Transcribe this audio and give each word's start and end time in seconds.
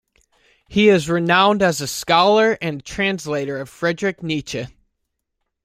He 0.67 0.89
is 0.89 1.07
renowned 1.07 1.61
as 1.61 1.79
a 1.79 1.85
scholar 1.85 2.57
and 2.59 2.83
translator 2.83 3.59
of 3.59 3.69
Friedrich 3.69 4.23
Nietzsche. 4.23 4.65